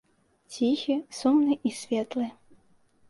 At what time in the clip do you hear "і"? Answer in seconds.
1.69-1.75